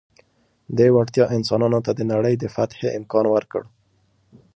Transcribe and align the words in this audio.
دې 0.77 0.87
وړتیا 0.95 1.25
انسانانو 1.37 1.79
ته 1.85 1.91
د 1.95 2.01
نړۍ 2.13 2.35
د 2.39 2.45
فتحې 2.55 2.89
امکان 2.99 3.25
ورکړ. 3.31 3.61